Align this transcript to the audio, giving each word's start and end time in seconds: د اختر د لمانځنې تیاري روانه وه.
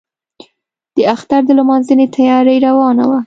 د 0.95 0.97
اختر 1.13 1.41
د 1.45 1.49
لمانځنې 1.59 2.05
تیاري 2.15 2.57
روانه 2.67 3.03
وه. 3.09 3.19